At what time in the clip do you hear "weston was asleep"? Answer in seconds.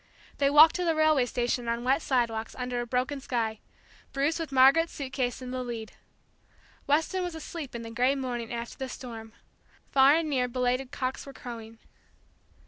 6.87-7.75